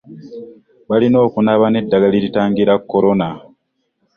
[0.89, 3.29] Balina okunaaba n'eddagala eritangira Corona